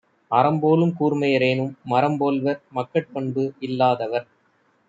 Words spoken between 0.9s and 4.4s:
கூர்மையரேனும், மரம்போல்வர் மக்கட்பண்பு இல்லாதவர்.